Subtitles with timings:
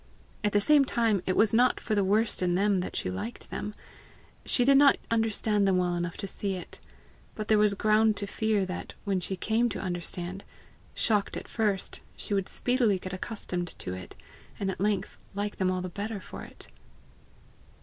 [0.43, 3.51] At the same time, it was not for the worst in them that she liked
[3.51, 3.71] them;
[4.43, 6.79] she did not understand them well enough to see it.
[7.35, 10.43] But there was ground to fear that, when she came to understand,
[10.95, 14.15] shocked at first, she would speedily get accustomed to it,
[14.59, 16.67] and at length like them all the better for it.